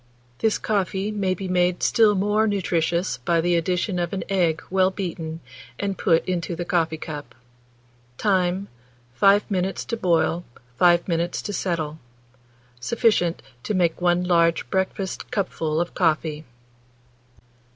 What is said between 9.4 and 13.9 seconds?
minutes to boil, 5 minutes to settle. Sufficient to